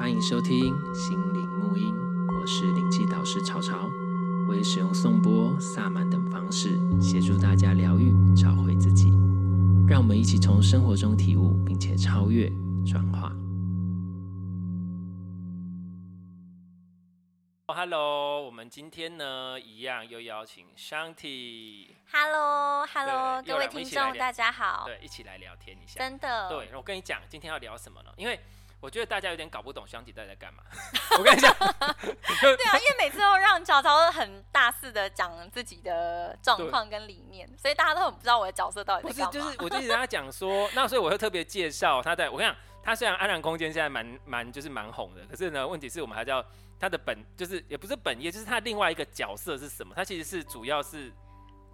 [0.00, 1.94] 欢迎收听心灵沐音，
[2.34, 3.86] 我是灵气导师潮潮，
[4.48, 9.10] 我也使用颂钵、萨满等方式协助大家疗愈、找回自己。
[9.86, 12.48] 让我们一起从生活中体悟，并且超越、
[12.90, 13.30] 转化。
[17.66, 21.88] Hello，我们今天呢，一样又邀请 Shanti。
[22.10, 24.84] Hello，Hello，各位听众大家好。
[24.86, 26.00] 对，一起来聊天一下。
[26.00, 26.48] 真的。
[26.48, 28.10] 对，我跟你讲，今天要聊什么呢？
[28.16, 28.40] 因为
[28.80, 30.62] 我觉得大家有点搞不懂 Shanti 在在干嘛。
[31.18, 31.54] 我跟你讲，
[32.40, 39.30] 对啊，因为每次都让潮潮很大肆的讲自己的状况跟理念，所以大家都很不知道我的角色到底在干嘛。
[39.30, 42.30] 不是，就是我就一直跟他 讲说，那所以我会特别介绍他在。
[42.30, 46.44] 我跟你讲，他虽然安然空间现在蛮蛮就是蛮红的，可是呢，问题是我们还是要
[46.78, 49.92] 他的本，就是也不是本业，就是他另外一个角色是什么？
[49.94, 51.12] 他其实是主要是。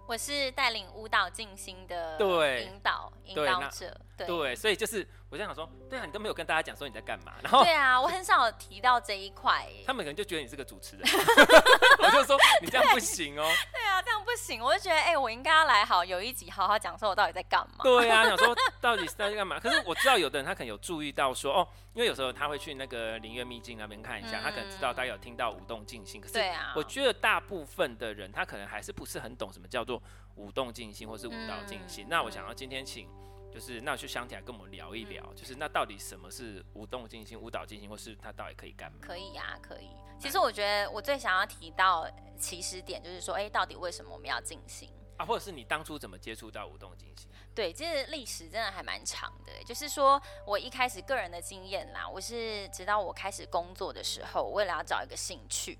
[0.07, 2.17] 我是带领舞蹈进行的
[2.61, 11.05] 引导引导者，对，对，所以就是我在想说，对啊，你都没有跟大家讲说你在干嘛，然后对啊，我很少提到这一块， 他们可能就觉得你是个主持人，
[11.99, 14.01] 我就说你这样不行哦，对啊，
[14.37, 26.39] 行，我就觉得哎、欸，我应该要来好有一集好好讲说我到底在干嘛，对啊，想说 到底是在干嘛，可是我知道有的人他可能有注意到说哦，因为有时候他会去那个灵月秘境那边看一下，嗯、他可能知道大家有听到舞动静心，可是
[26.75, 30.01] 我觉得大部分的人他可能还是不是很懂什么叫做。
[30.37, 33.09] 舞动静心，或是舞蹈静心，嗯、那我想要今天请，
[33.57, 38.99] 就是那就想起来跟我们聊一聊，嗯、就是那到底什么是舞动进行、舞蹈进行，或是它到底可以干嘛？
[39.01, 39.89] 可以呀、啊，可以。
[40.19, 45.25] 其实我觉得我最想要提到起始点，就是说，哎、欸，到底为什么我们要进行啊？
[45.25, 47.27] 或者是你当初怎么接触到舞动进行？
[47.55, 49.51] 对，这历史真的还蛮长的。
[49.63, 55.79] 就是说我一开始个人的经验啦，我是直到我开始工作的时候，为了要找一个兴趣。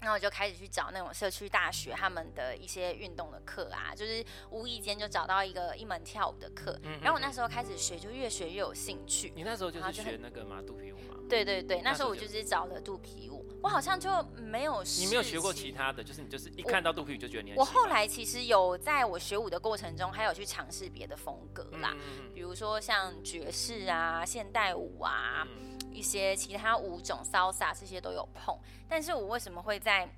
[0.00, 9.32] 然后我就开始去找那种社区大学他们的一些运动的课啊，就是无意间就找到一个一门跳舞的课，然后我那时候开始学，就越学越有兴趣。
[9.36, 11.16] 你那时候就是学那个嘛，肚皮舞吗？
[11.28, 14.82] 对对对，那时候我就是找了肚皮舞，我好像就没有。
[14.98, 17.58] 你没有学过其他的，就是你就是一看到肚皮舞就觉得你很。
[17.58, 25.46] 我后来其实有在我学舞的过程中，还有去尝试别的风格啦，嗯、比如说像爵士啊、现代舞啊。
[25.48, 28.56] 嗯一些其他舞种，salsa 这些都有碰，
[28.88, 30.08] 但是我为什么会在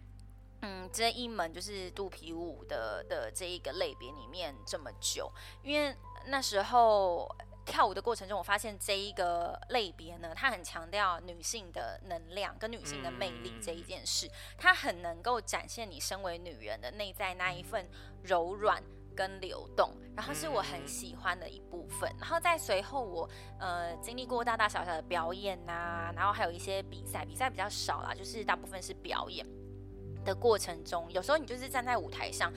[0.60, 5.32] 嗯这一门就是肚皮舞的的这一个类别里面这么久？
[5.62, 7.26] 因为那时候
[7.65, 17.89] 跳舞的过程中，我发现这一个类别呢，它很强调女性的能量跟女性的魅力这一件事，它很能够展现你身为女人的内在那一份
[18.23, 18.83] 柔软。
[19.15, 22.11] 跟流动，然后是我很喜欢的一部分。
[22.19, 23.28] 然后在随后我
[23.59, 29.47] 呃经历过大大小小的表演呐、然后还有一些比赛，比赛比较少啦，就是大部分是表演
[30.25, 32.50] 的过程中，有时候你就是站在舞台上。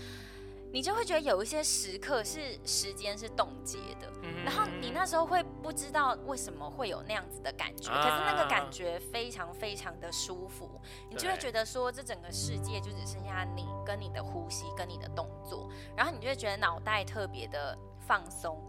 [0.76, 4.12] 你就会觉得有一些时刻是时间是冻结的，
[4.44, 10.70] 然后你那时候会不知道为什么会有那样子的感觉，可是那个感觉非常非常的舒服，
[11.10, 17.74] 你就会觉得说这整个世界就只剩下你跟你的呼吸跟你的动作，然后你就会觉得脑袋特别的
[18.06, 18.62] 放松，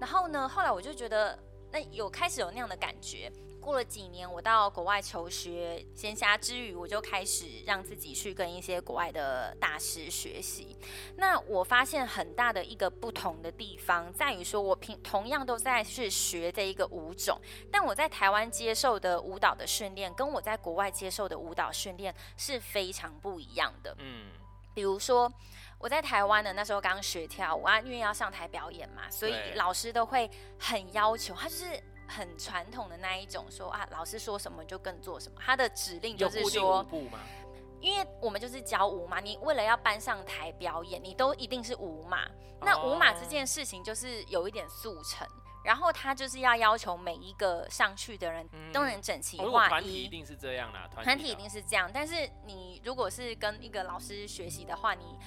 [0.00, 1.38] 然后呢，后来我就觉得
[1.70, 3.30] 那有开始有那样的感觉。
[3.64, 10.76] 过了几年，我到国外求学，闲暇之余，我就开始让自己去跟一些国外的大师学习。
[11.16, 17.40] 那我发现很大的一个不同的地方，在于说我平同样都在去学这一个舞种，
[17.72, 23.96] 但我在台湾接受的舞蹈的训练，跟我在国外接受的舞蹈训练是非常不一样的。
[23.98, 24.26] 嗯，
[24.74, 25.32] 比如说
[25.78, 31.82] 我在台湾的那时候刚学跳舞啊，因为要上台表演嘛，所以老师都会很要求，他就是。
[32.08, 35.40] 很传统的那一种说，说啊，老师说什么就跟做什么。
[35.40, 36.84] 他的指令就是说，
[37.80, 42.28] 因为我们就是教舞嘛，你为了要搬上台表演，你都一定是舞马。
[42.60, 45.26] 那舞马这件事情就是有一点速成，
[45.64, 49.68] 然后他就是要要求每一个上去的人都能整齐划一。
[49.68, 51.90] 团体一定是这样啦，团体一定是这样。
[51.92, 55.18] 但是你如果是跟一个老师学习的话，你。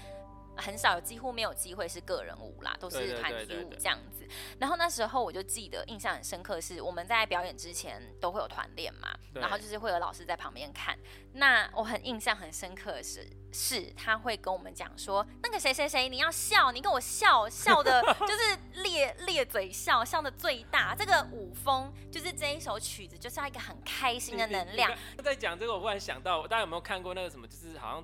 [0.58, 4.28] 很少有，几乎没有机会是个人舞啦，都是团体舞这样子。
[4.60, 10.98] 然后那时候我就记得印象很深刻，是我们在表演之前都会有团练嘛，然后就是会有老师在旁边看。
[11.34, 20.96] 那我很印象很深刻的是，是他会跟我们讲说，那个谁谁谁，你要笑，你跟我笑，笑的 就是咧咧嘴笑，笑的最大。
[20.96, 24.92] 这个舞风就是这一首曲子，就是要一个很开心的能量。
[25.24, 28.04] 在讲这个，我忽然想到，大家有没有看过那个什么，就是好像。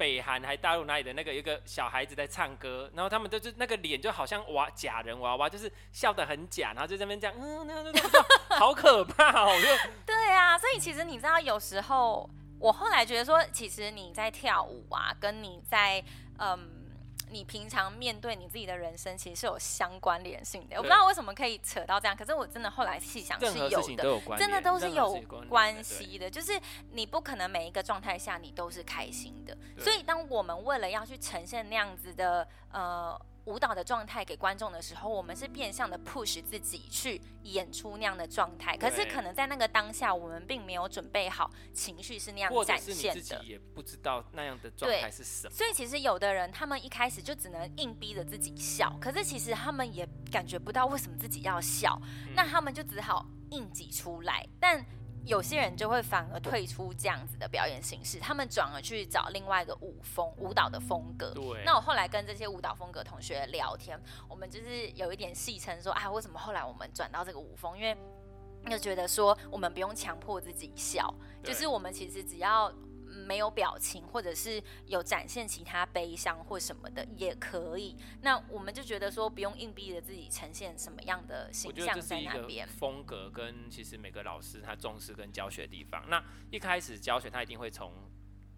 [0.00, 8.00] 北韩还大陆哪里的那个有一个小孩子在唱歌，然后他们都是那个脸就好像娃假人娃娃，就是笑得很假，然后就在那边这样，嗯，那那那
[8.56, 9.52] 好可怕哦！
[10.06, 16.02] 对啊，所以其实你知道，有时候我后来觉得说，其实你在跳舞啊，跟你在
[16.38, 16.79] 嗯
[17.30, 20.76] 你平常面对你自己的人生，其实是有相关联性的。
[20.76, 26.30] 我不知道为什么可以扯到这样，可是我真的后来细想是有的，有真的都是有关系的。
[26.30, 26.60] 就是
[26.92, 33.20] 你不可能每一个状态下你都是开心的，所以当我们为了要去呈现那样子的呃。
[33.46, 38.76] 舞蹈的状态给观众的时候，我们是变相的 push 自己去演出那样的状态。
[38.76, 42.92] 可是可能在那个当下，我们并没有准备好情绪是那样展现的。
[42.92, 45.54] 或者是你自己也不知道那样的状态是什么。
[45.54, 54.46] 所以其实有的人，他们一开始就只能硬逼着自己笑，可是其实他们也感觉不到为什么自己要笑，嗯、那他们就只好硬挤出来。
[54.60, 54.84] 但
[55.24, 61.32] 有些人就会反而退出这样子的表演形式，他们转而去找另外一个舞风、舞蹈的风格。
[61.32, 61.62] 对。
[61.64, 67.76] 那我后来跟这些舞蹈风格同学聊天，我们就是有一点戏称说，啊，为什么后来我们转到这个舞风？
[67.76, 67.96] 因为
[68.70, 72.72] 就觉得说，我们不用强迫自己笑，就是我们其实只要。
[73.20, 77.96] 没有表情，或者是有展现其他悲伤或什么的也可以。
[78.22, 82.66] 那我们就觉得说，不用硬逼着自己呈现什么样的形象在那边。
[82.66, 86.04] 风格跟其实每个老师他重视跟教学的地方。
[86.08, 87.92] 那一开始教学他一定会从。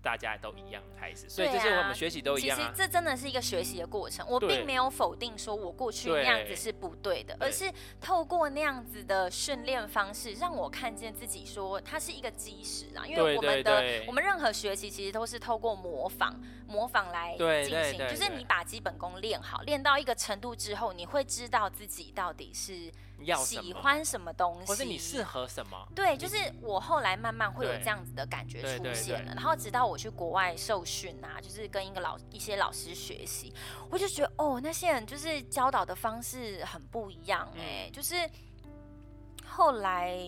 [0.02, 2.60] 大家都一样开始，所以这些我们学习都一样、啊。
[2.60, 4.26] 其实这真的是一个学习的过程。
[4.28, 13.06] 我并没有否定说我过去那样子是不对的，对而是透过那样子的训练方式，让我看见自己说它是一个基石啊。
[13.06, 22.90] 因为我们的我们任何学习其实都是透过模仿模仿来进行，就是你把基本功练好，练到一个程度之后，你会知道自己到底是。
[23.44, 25.88] 喜欢什么东西，或是你适合什么？
[25.94, 33.52] 对，就是我后来慢慢会有这样子的感觉出现了，然后直到我去国外受训啊，就是跟一个老一些老师学习，
[33.90, 38.28] 我就觉得哦，那些人就是教导的方式很不一样哎、欸，嗯、就是。
[39.52, 40.19] 后来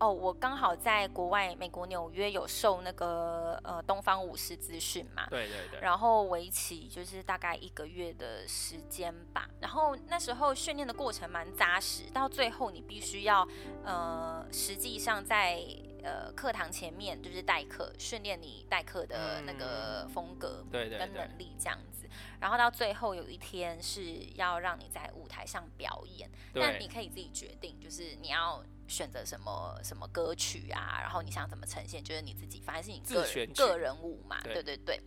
[0.00, 9.48] 哦，我刚好在国外，美国纽约有受那个呃东方舞狮资讯嘛，对对对，然后为期就是大概一个月的时间吧。
[9.60, 13.46] 然后那时候训练的过程蛮扎实，到最后你必须要
[13.84, 15.62] 呃，实际上在
[16.02, 22.08] 呃课堂前面就是代课，训练你代课的那个风格，对对，跟能力这样子。
[22.40, 28.60] 然后到最后有一天是要让你在舞台上表演，那你可以自己决定，就是你要。
[28.88, 30.98] 选择什么什么歌曲啊？
[31.00, 32.02] 然后你想怎么呈现？
[32.02, 34.40] 就是你自己，反正是你个人个人舞嘛。
[34.42, 35.00] 对，对对对。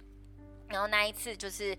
[0.67, 1.77] 然后那一次就是。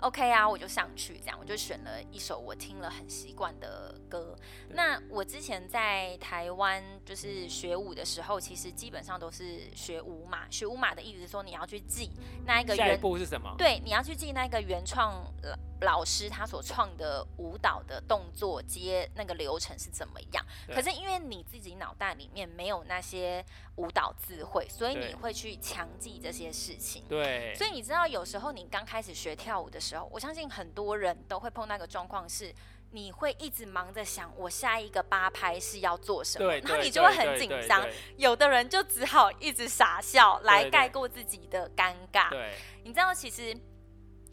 [0.00, 4.36] OK 啊，我就上去，这样我就选了一首我听了很习惯的歌。
[4.70, 10.48] 那我之前在台湾就是学舞的时候，其实基本上都是学舞码。
[10.50, 12.10] 学舞码的意思是说，你要去记
[12.46, 12.88] 那一个原。
[12.88, 13.54] 下一步是什么？
[13.56, 15.32] 对，你要去记那个原创
[15.80, 20.44] 老老师他所创的舞蹈的动作接那个流程是怎么样。
[20.68, 23.42] 可是因为你自己脑袋里面没有那些
[23.76, 27.04] 舞蹈智慧，所以你会去强记这些事情。
[27.08, 27.54] 对。
[27.54, 32.52] 所以你知道，有时候你刚开始学跳舞的时候，时候，我相信很多人都会碰到一个状况，是
[32.90, 37.86] 你会一直忙着想我下一个八拍是要做什么，然后你就会很紧张。
[38.16, 42.30] 有的人就只好一直傻笑来盖过自己的尴尬。
[42.30, 42.54] 对，
[42.84, 43.56] 你知道其实。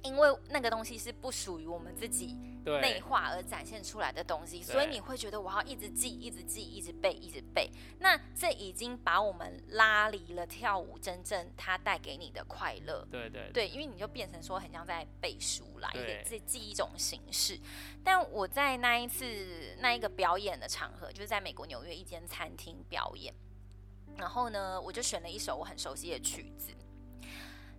[0.03, 2.38] 因为那个东西是不属于我们自己
[2.81, 7.69] 内化而展现出来的东西，所以你会觉得我要一直记、一直记、一直背、一直背。
[8.00, 13.05] 那这已经把我们拉离了跳舞真正它带给你的快乐。
[13.09, 17.59] 对对对，因为你就变成说很像在背书来的这记一种形式。
[18.03, 23.33] 但我在那一次那一个表演的场合，就是在美国纽约一间餐厅表演，
[24.17, 26.74] 然后呢，我就选了一首我很熟悉的曲子。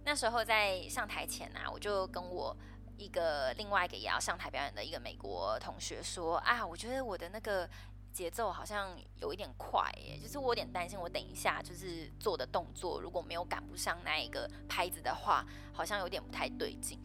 [0.05, 2.57] 那时候在上台前啊，我就跟我
[2.97, 7.69] 一个另外一个也要上台表演的一个美国同学说啊，我觉得我的那个
[8.13, 17.03] 节奏好像有一点快耶，就是我有点担心，我等一下就是做的动作如果没有赶不上那一个拍子的话，好像有点不太对劲。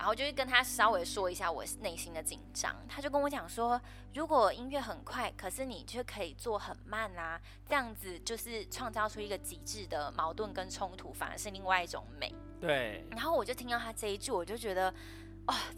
[0.00, 3.78] 然后就是跟他稍微说一下我内心的紧张，他就跟我讲说，
[4.14, 7.38] 如果音乐很快，可是你却可以做很慢啊，
[7.68, 12.34] 这样子就是创造出一个极致的矛盾跟冲突，反而是另外一种美。
[12.58, 13.06] 对。
[13.10, 14.90] 然后我就听到他这一句，我就觉得。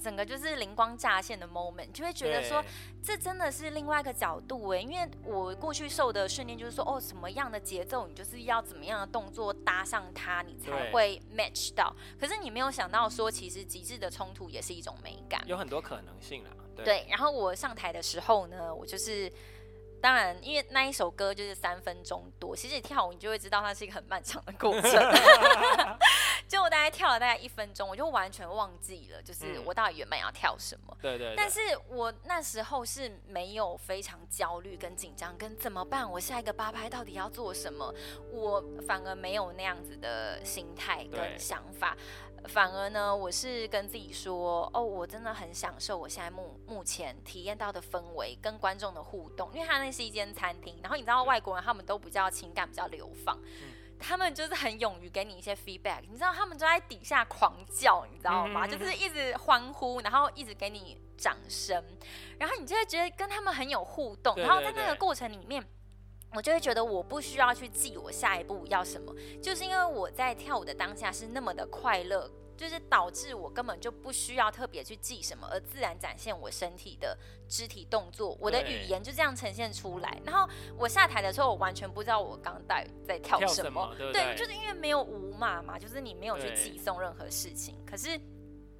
[0.02, 2.62] 整个就是灵光乍现的 moment，就会觉得说，
[3.02, 11.94] 这真的是另外一个角度哎，因为我过去受的训练就是说，哦，什么样的节奏，你就是要怎么样的动作搭上它，你才会 match 到。
[12.20, 16.50] 可是你没有想到说，其实极致的冲突也是一种美感，有很多可能性啦。
[16.76, 19.32] 对，对，然后我上台的时候呢，我就是。
[20.02, 24.90] 当然，因为那一首歌就是三分钟多，其实你跳舞你就会知道它是一个很漫长的过程。
[26.52, 30.94] 就我大概跳了大概一分钟，我就完全忘记了，就是我到底原本要跳什么。
[31.00, 31.32] 对对。
[31.34, 36.08] 但是我那时候是没有非常焦虑跟紧张，跟怎么办？
[36.08, 37.94] 我下一个八拍到底要做什么？
[38.30, 41.96] 我反而没有那样子的心态跟想法。
[42.48, 53.38] 反而呢，我是跟自己说，哦，我真的很享受我现在目目前体验到的氛围跟观众的互动，因为他那是一间餐厅，然后你知道外国人他们都比较情感比较流放，
[54.02, 58.66] 他们就是很勇于给你一些 feedback，你知道他们就在底下狂叫，你知道吗？
[58.66, 61.82] 就是一直欢呼，然后一直给你掌声，
[62.38, 65.64] 然后你就会觉得跟他们很有互动，然后在那个过程里面。
[66.34, 77.16] 我就会觉得我不需要去记我下一步要什么，就是因为我在跳舞的当下是那么的快乐，就是导致我根本就不需要特别去记什么，而自然展现我身体的
[77.48, 80.20] 肢体动作，我的语言就这样呈现出来。
[80.24, 88.18] 然后我下台的时候，我完全不知道我刚在在跳什么，什么对，对，就是因为没有舞码嘛，就是你没有去记诵任何事情，可是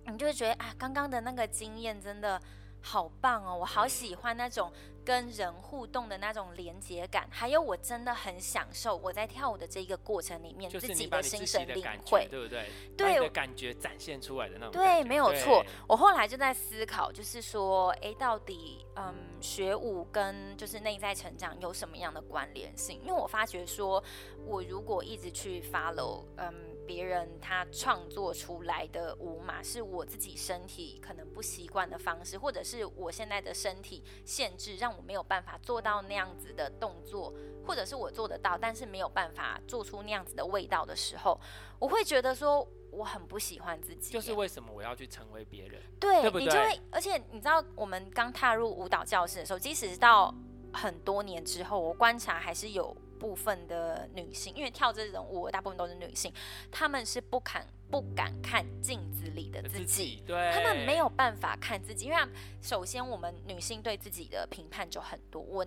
[0.07, 2.41] 你就会觉得啊，刚刚的那个经验真的
[2.83, 4.71] 好棒哦，我好喜欢那种。
[5.05, 12.69] 跟人互动的那种连接感，还有我真的很享受我在跳舞的这一个过程里面自己的心神领会，对不对？
[12.97, 14.71] 对，感觉展现出来的那种。
[14.71, 15.67] 对，没有错。
[15.89, 23.01] 我后来就在思考，就是说，哎，到底嗯，学舞跟就是内在成长有什么样的关联性？
[23.01, 24.01] 因为我发觉说，
[24.47, 26.72] 我如果一直去 follow，嗯。
[26.87, 37.33] 别人他创作出来的舞码是我自己身体可能不习惯的方式，或者是我现在的身体限制让我没有办法做到那样子的动作，
[37.67, 41.41] 或者是我做得到，但是没有办法做出那样子的味道的时候，
[41.79, 44.13] 我会觉得说我很不喜欢自己。
[44.13, 45.81] 就是为什么我要去成为别人？
[46.01, 46.41] 对，对对？
[46.41, 50.35] 你就会，而且你知道，我们刚踏入舞蹈教室的时候，即使到
[50.73, 52.97] 很多年之后，我观察还是有。
[53.23, 56.35] 部分的女性，因为跳这种舞，大部分都是女性，
[56.73, 62.19] 她们是不敢不敢看镜子里的自己，自己，对，她们没有办法看自己，因为
[62.61, 65.65] 首先我们女性对自己的评判就很多，我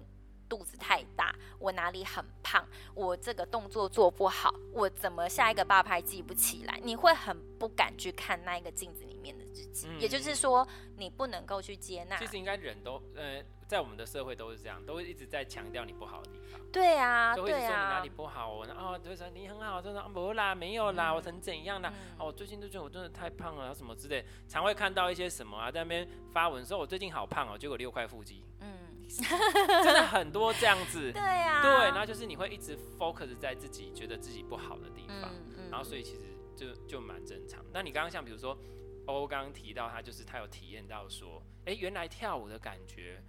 [0.48, 12.18] 肚子太大，我哪里很胖，我这个动作做不好，我怎么下一个八拍记不起来，你会很不敢去看那一个镜子里面的自己，嗯、也就是说，你不能够去接纳。
[12.18, 13.44] 其实应该人都呃。
[13.68, 16.62] 在我们的社会都是这样，都会一直在强调你不好的地方。
[16.72, 21.92] 对啊，就会说你哪里不好，然后就说你很好，就说啊没啦，没有啦，我成怎样啦？
[22.20, 28.46] 哦，我最近都觉得我真的太胖了，什么之类，常会看到一些什么啊，在那边发文说我最近好胖哦，结果六块腹肌。
[28.60, 28.68] 嗯，
[29.08, 31.12] 真的很多这样子。
[31.14, 31.62] 对啊。
[31.62, 35.32] 对，然后就是你会一直 focus 在自己觉得自己不好的地方，
[35.70, 36.22] 然后所以其实
[36.56, 37.64] 就就蛮正常。
[37.74, 38.58] 那你刚刚像比如说
[39.06, 43.22] 欧刚刚提到他就是他有体验到说，哎，原来跳舞的感觉。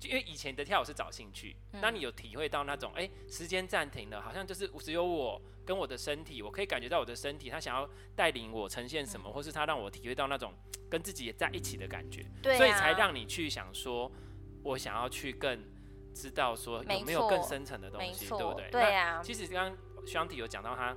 [0.00, 10.52] 就因为以前的跳舞是找兴趣，那你有体会到那种，哎、欸，时间暂停了，好像就是只有我跟我的身体，我可以感觉到我的身体，他想要带领我呈现什么，或是他让我体会到那种
[10.90, 14.10] 跟自己在一起的感觉，对啊，所以才让你去想说，
[14.64, 15.62] 我想要去更
[16.12, 18.70] 知道说有没有更深层的东西，对不对？
[18.72, 19.22] 对啊。
[19.22, 20.96] 其实刚刚双体有讲到他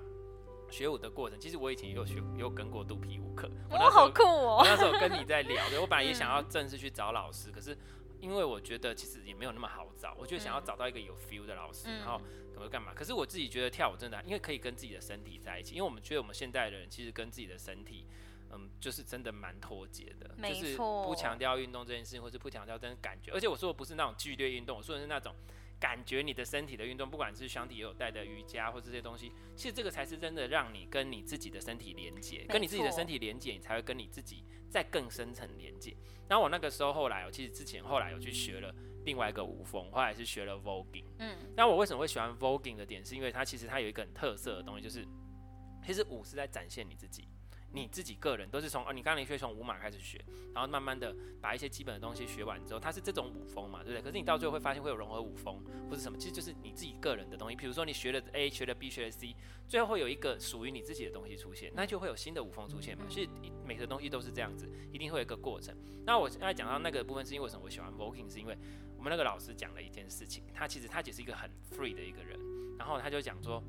[0.71, 4.57] 学舞的过程，其实我以前也有学，也有跟过肚皮舞课，我好酷哦。
[4.61, 7.77] 我那时候跟你在聊的，我本来也想要正式去找老师，可是。
[8.19, 12.19] 因为我觉得其实也没有那么好找，我就想要找到一个有 feel 的老师，嗯、然后
[12.51, 12.91] 可能干嘛？
[12.91, 18.07] 可是我自己觉得跳舞真的，因为可以跟自己的身体在一起，因为我们觉得我们现代的人其实跟自己的身体，
[18.51, 23.31] 嗯，就是真的蛮脱节的，就是不强调运动这件事情，或是不强调真的感觉。
[23.31, 25.35] 而且我说的不是那种剧烈运动，我说的是那种
[25.79, 35.95] 感觉你的身体的运动，不管是箱体也有带的瑜伽或这些东西，其实这个才是真的让你跟你自己的身体连接，跟你自己的身体连接，你才会跟你自己再更深层连接。
[36.27, 38.73] 然后我那个时候后来，我其实之前后来有去学了
[39.05, 41.05] 另外一个舞风，后来是学了 voguing。
[41.19, 45.05] 嗯，那我为什么会喜欢 voguing 的点，是因为它其实它有一个很特色的东西，就是
[45.85, 47.27] 其实舞是在展现你自己。
[47.71, 54.01] 你自己个人都是从哦，你刚刚你可以从舞码开始学，然后慢慢的把一些基本的东西学完之后，它是这种舞风嘛，对不对？
[54.01, 57.55] 可是你到最后会发现会有融合舞风或者什么，其实就是你自己个人的东西。
[57.55, 59.35] 比如说你学了 A，学了 B，学了 C，
[59.67, 63.05] 最后会有一个属于你自己的东西出现，那就会有新的舞风出现嘛。
[63.09, 63.29] 其实
[63.65, 65.77] 每个东西都是这样子，一定会有一个过程。
[66.05, 68.57] 那我现在讲到那个部分，是因为什么我喜欢 voguing，是因为
[68.97, 72.39] 我们那个老师讲了一件事情，他其实他只是一个很 free 的一个人，
[72.77, 73.61] 然后他就讲说。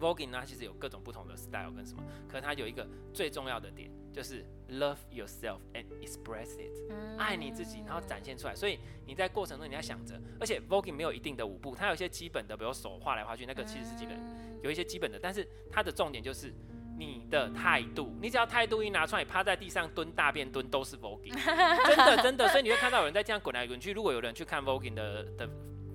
[0.00, 8.54] Voguing 呢，其实有各种不同的 style 跟什么，可是它有一个最重要的点，就是 love yourself and express it，嗯、爱你自己，然后展现出来。
[8.54, 14.18] 所以你在过程中你要想着，而且 Voguing 没有一定的舞步，它有一些基本的，比如手画来画去，那个其实是基本，
[14.62, 16.52] 有一些基本的，但是它的重点就是
[16.98, 21.32] 你的态度，你只要态度一拿出来，你趴在地上蹲大便蹲都是 Voguing，
[21.86, 22.48] 真的真的。
[22.48, 23.92] 所以你会看到有人在这样滚来滚去。
[23.92, 25.48] 如果有人去看 Voguing 的的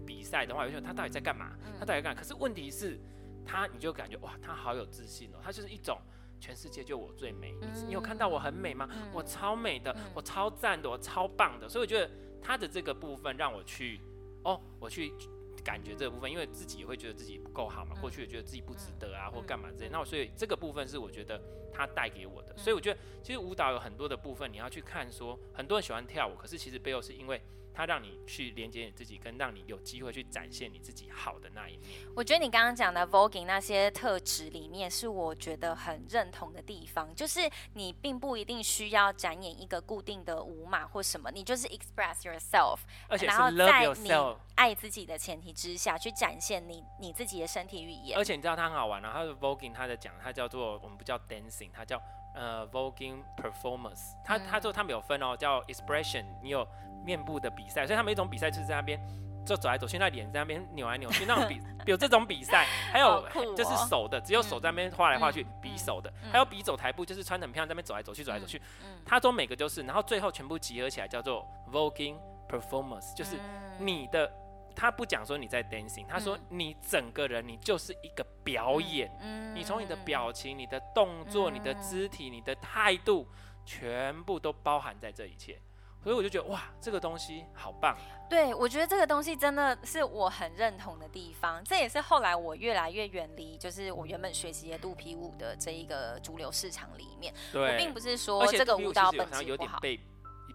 [0.05, 1.51] 比赛的话，有些人他到底在干嘛？
[1.79, 2.21] 他到底在干嘛？
[2.21, 2.99] 可是问题是。
[3.45, 5.37] 他，你就感觉哇，他好有自信哦。
[5.43, 5.99] 他就是一种
[6.39, 7.51] 全世界就我最美。
[7.59, 8.89] 你、嗯、你有看到我很美吗？
[8.91, 11.67] 嗯、我超美的，嗯、我超赞的，我超棒的。
[11.67, 12.09] 所以我觉得
[12.41, 13.99] 他的这个部分让我去
[14.43, 15.13] 哦，我去
[15.63, 19.89] 感觉这个部分，因为自己也会觉得自己不够好嘛，过去也觉得自己不值得啊，或干嘛之类。
[19.91, 21.41] 那所以这个部分是我觉得
[21.73, 22.55] 他带给我的。
[22.57, 27.41] 所以我觉得其实舞蹈有很多的部分，你要去看说，很多人喜欢跳舞，可是其实背后是因为。
[27.73, 31.89] 它让你去连接你自己，跟让你有机会去展现你自己好的那一面。
[32.15, 48.17] 我觉得你刚刚讲的 voguing 那些特质里面，是我觉得很认同的地方，就是你并不一定需要展演一个固定的舞码或什么，你就是 express yourself，而且是 love yourself，然后在你爱自己的前提之下去展现你你自己的身体语言。
[48.17, 52.01] 而且你知道它很好玩啊，它的 voguing 它的讲它叫做我们不叫 dancing，它叫
[52.35, 56.67] 呃 voguing performance，它它就他们有分哦，叫 expression，你有。
[57.03, 58.99] 面部的比赛，所以他们一种比赛就是在那边
[59.45, 63.27] 就走来走去，那脸在那边扭来扭去，那种比 有这种比赛，还有
[63.57, 68.61] 就是手的，只有手在那边画来画去比手的，还有比走台步，就是穿得很漂亮在那边走来走去走来走去，
[69.03, 72.17] 他说每个都是，然后最后全部集合起来叫做 voguing
[72.47, 73.37] performance，就是
[73.79, 74.31] 你的，
[74.75, 79.11] 他不讲说你在 dancing，他说你整个人你就是一个表演，
[79.55, 83.27] 你从你的表情、你的动作、你的肢体、你的态度，
[83.65, 85.59] 全部都包含在这一切。
[86.03, 87.95] 所以我就觉得哇，这个东西好棒。
[88.27, 91.63] 对，我觉得这个东西真的是我很认同的地方。
[91.63, 97.33] 这也是后来我越来越远离，就是我原本学习的肚皮舞的这一个主流市场里面。
[97.51, 97.73] 对。
[97.73, 99.99] 我并不是说这个舞蹈本身有点被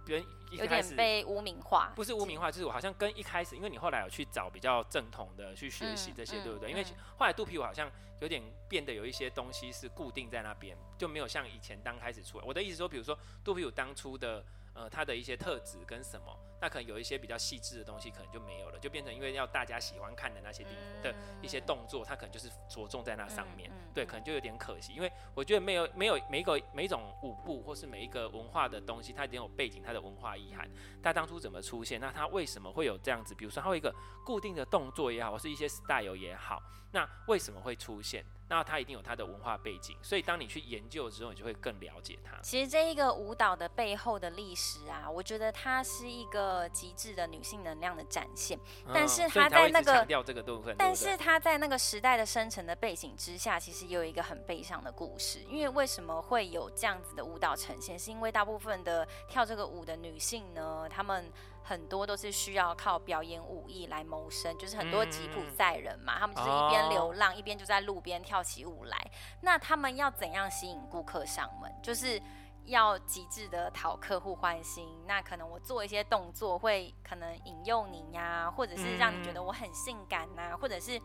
[0.04, 1.92] 别人有点被污名化。
[1.94, 6.70] 不是污名化，就是我好像跟一开始，因为你后来有去找比较正统的去学习这些，嗯、对不对？
[6.70, 6.84] 嗯、因为
[7.18, 7.88] 后来肚皮舞好像
[8.20, 12.44] 有点变得有一些东西是固定在那边，就没有像以前刚开始出来。
[12.46, 14.42] 我的意思说，比如说肚皮舞当初的。
[14.76, 30.70] 呃，它的一些特质跟什么，那可能有一些比较细致的东西，可能就没有了，就变成因为要大家喜欢看的那些地方的一些动作，它可能就是着重在那上面，对，可能就有点可惜，因为我觉得没有没有每一个每一种舞步或是每一个文化的东西，它一定有背景，它的文化意涵，
[31.02, 33.34] 它当初怎么出现，那它为什么会有这样子？
[33.34, 38.22] 比如说它有一个固定的动作也好，或是一些 style 也好，那为什么会出现？
[38.48, 42.38] 那它一定有它的文化背景，所以当你去研究之后，你就会更了解它。
[42.42, 48.58] 其实这一个舞蹈的背后的历史啊，我觉得它是一个极致的女性能量的展现。
[48.86, 55.40] 嗯、但是它在那个强调这个部分，但是它在那个时代的生成的背景之下，其实也有一个很悲伤的故事。
[55.50, 57.98] 因为为什么会有这样子的舞蹈呈现？
[57.98, 61.30] 是因为大部分的跳这个舞的女性呢，她们。
[61.68, 69.10] 很多都是需要靠表演武艺来谋生，就是很多吉普赛人嘛，嗯、他们就是一边流浪、哦、一边就在路边跳起舞来。
[69.42, 71.74] 那他们要怎样吸引顾客上门？
[71.82, 72.22] 就是
[72.66, 74.88] 要极致的讨客户欢心。
[75.08, 81.00] 那可能我做一些动作会可能引诱你呀、啊，或者是让你觉得我很性感呐、啊，或者是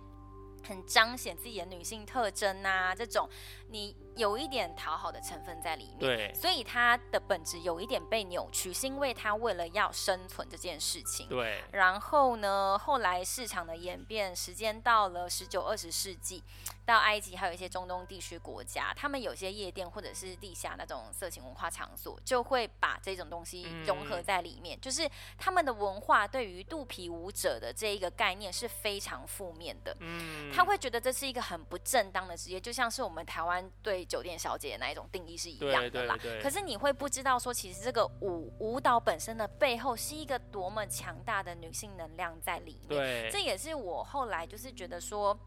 [0.68, 3.30] 很彰显自己的女性特征啊，这种
[3.70, 3.96] 你。
[4.18, 11.64] 有一点讨好的成分在里面，对，所以它的本质有一点被扭曲，是因为它为了要生存这件事情，对。
[11.72, 16.44] 然后呢，后来市场的演变，时间到了十九二十世纪，
[16.86, 34.02] 到埃及还有一些中东地区国家，他们有些夜店或者是地下那种色情文化场所，就会把这种东西融合在里面，嗯、就是他们的文化对于肚皮舞者的这一个概念是非常负面的，嗯，他会觉得这是一个很不正当的职业，就像是我们台湾对。
[34.12, 43.00] 酒店小姐的那一种定义是一样的啦，可是你会不知道说，其实这个舞舞蹈本身的背后是一个多么强大的女性能量在里面。
[43.00, 45.38] 对，这也是我后来就是觉得说。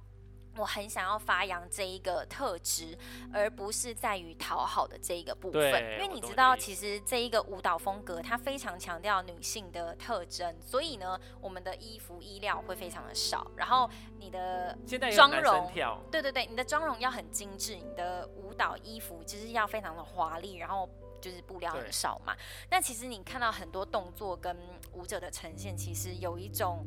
[0.56, 2.96] 我很想要发扬这一个特质，
[3.32, 5.62] 而不是在于讨好的这一个部分。
[5.94, 14.78] 因为你知道，其实这一个舞蹈风格它非常强调女性的特征，所以呢，我们的衣服衣料会非常的少，然后你的
[15.12, 15.72] 妆容，
[16.10, 20.88] 对对对，你的妆容要很精致，你的舞蹈衣服就是要非常的华丽，然后
[21.20, 22.36] 就是布料很少嘛。
[22.70, 24.56] 那其实你看到很多动作跟
[24.92, 26.86] 舞者的呈现，其实有一种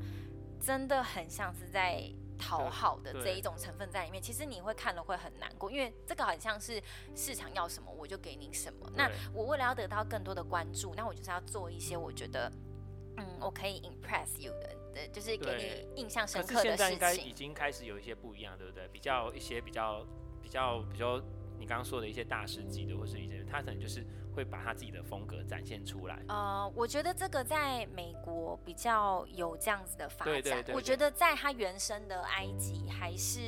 [0.61, 2.09] 真的很像是在。
[2.37, 6.81] 讨好的这一种成分在里面，其实你会看了会很难过，因为这个很像是
[7.15, 8.89] 市场要什么我就给你什么。
[8.95, 12.51] 那我为了要得到更多的关注，那我就是要做一些我觉得，
[13.17, 16.69] 嗯，我可以 impress you 的，对，就是给你印象深刻的事情。
[16.69, 18.87] 现在应该已经开始有一些不一样，对不对？
[18.89, 20.05] 比较一些比较
[20.41, 21.21] 比较比较，
[21.59, 24.05] 你刚刚说的一些大师级的，或是一些他可能就是。
[24.37, 26.21] 会把他自己的风格展现出来。
[26.27, 30.31] 呃，我觉得这个在美国比较有这样子的发展。
[30.31, 33.39] 对对对对，我觉得在他原生的埃及，还是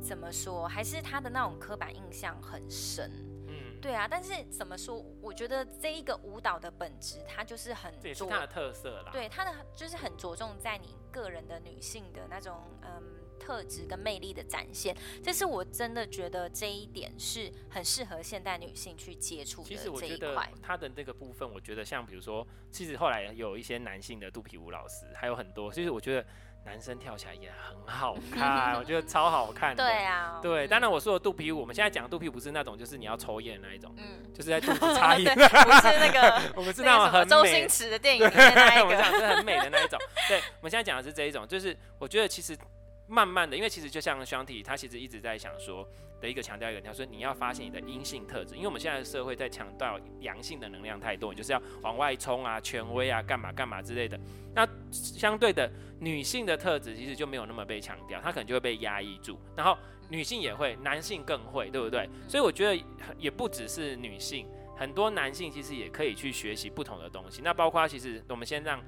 [0.00, 3.12] 怎么说，还是他的那种刻板印象很深。
[3.46, 4.08] 嗯，对啊。
[4.10, 9.10] 但是怎么说，我觉得这一个舞蹈的本质，它就是很，这也是它的特色啦。
[9.12, 13.19] 对，它的就是很着重在你个人的女性的那种，嗯。
[13.40, 19.82] 特质跟魅力的展现，这是我真的觉得这一点是很适合现代女性去接触的这一块。
[19.82, 25.72] 其实我觉得他的那个部分，我觉得像比如说，其实后来有一些男性的肚皮舞老师，还有很多。
[25.72, 26.24] 其实我觉得
[26.66, 29.82] 男生跳起来也很好 看，我觉得超好看的。
[29.82, 39.98] 对啊，对，当然我说的肚皮舞，我们现在讲的肚皮舞不是那种，就是你要抽烟的那一种，嗯，就是在肚子 插烟，不是那个， 我们是那种很周星驰的电影里面那一个，我们讲是很美的那一种。
[40.28, 42.56] 对，我们现在讲的是这一种，就是我觉得其实
[43.10, 45.86] 慢慢的，因为其实就像 Shanti，他其实一直在想说。
[46.20, 54.20] 的一个强调一个，他说你要发现你的阴性特质，因为我们现在的社会在强调阳性的能量太多，你就是要往外冲啊、权威啊、干嘛干嘛之类的。
[54.54, 59.40] 那相对的女性的特质其实就没有那么被强调，她可能就会被压抑住。
[59.56, 59.74] 然后
[60.10, 62.06] 女性也会，男性更会，对不对？
[62.28, 62.84] 所以我觉得
[63.16, 64.46] 也不只是女性，
[64.76, 67.40] 很多男性其实也可以去学习不同的东西。
[67.42, 68.78] 那包括其实我们先让，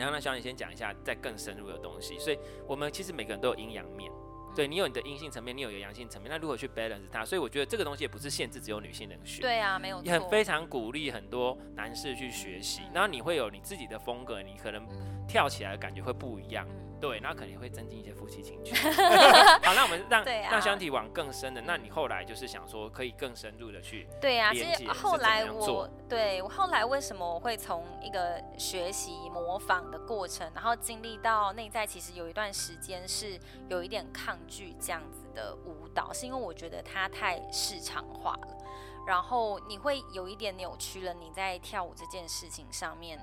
[0.00, 2.18] 然后让小李先讲一下再更深入的东西。
[2.18, 4.10] 所以我们其实每个人都有阴阳面。
[4.52, 7.24] 对，你有你的阴性层面，你有一个阳性层面，那如何去 balance 它？
[7.24, 9.40] 所以我觉得这个东西也不是限制只有女性能学。
[9.40, 10.06] 对啊，没有错。
[10.06, 14.84] 也很非常鼓励很多男士去学习，然后你会有你自己的风格，你可能
[15.28, 16.66] 跳起来的感觉会不一样。
[17.00, 18.74] 对，那可能会增进一些夫妻情趣。
[19.64, 38.58] 好，那我们让让 Shanti 往更深的，那你后来就是想说可以更深入的去对啊，其实后来我对我后来为什么我会从一个学习模仿的过程，然后经历到内在，其实有一段时间是有一点抗拒这样子的舞蹈，是因为我觉得它太市场化了，
[39.06, 43.18] 然后你会有一点扭曲了你在跳舞这件事情上面。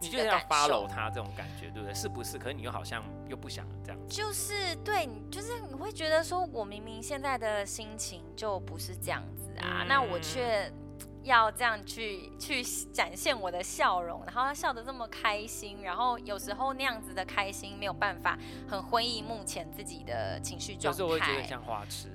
[0.00, 1.94] 你就是要 follow 他这种感觉，对不对？
[1.94, 2.38] 是不是？
[2.38, 4.14] 可是你又好像又不想这样子。
[4.14, 10.72] 就是对，就是你会觉得说，我明明现在的心情就不是这样子啊，嗯、那我却
[11.22, 20.98] 要这样去去展现我的笑容，然后他笑得这么开心，然后有时候那样子的开心没有办法很辉映目前自己的情绪状态。
[20.98, 22.08] 就是我会觉得像花痴。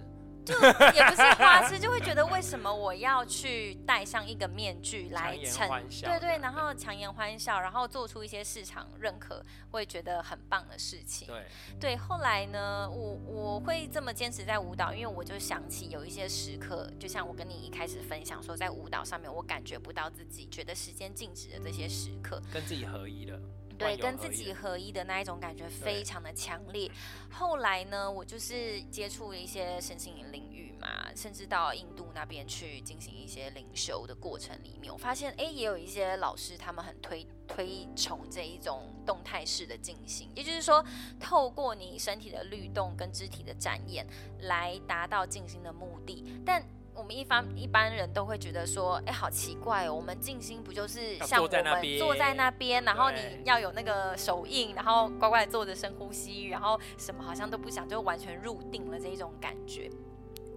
[0.47, 0.53] 就
[0.93, 11.27] 也不是花痴，就会觉得为什么我要去戴上一个面具来逞，对对，然后强颜欢笑，然后做出一些市场认可会觉得很棒的事情。
[11.27, 11.43] 对
[11.79, 23.38] 对，后来呢，我我会这么坚持在舞蹈，因为我就想起有一些时刻，就像我跟你一开始分享说，在舞蹈上面我感觉不到自己，觉得时间静止的这些时刻，跟自己合一了。
[23.78, 26.90] 对，跟自己合一的那一种感觉非常的强烈。
[27.30, 40.84] 后来呢，我就是接触了一些身心灵领域嘛，甚至到印度那边去进行一些灵修的过程里面，我发现，哎，也有一些老师他们很推推崇这一种动态式的进行，也就是说，
[41.20, 44.08] 透过你身体的律动跟肢体的展演
[44.42, 46.63] 来达到静心的目的，但。
[46.97, 51.63] 我们一般一般人都会觉得说，哎、欸，好奇怪哦，我们静心不就是像我们
[51.99, 59.91] 坐在那边，然后你要有那个手印，然后乖乖坐着深呼吸，然后什么好像都不想，就完全入定了这一种感觉。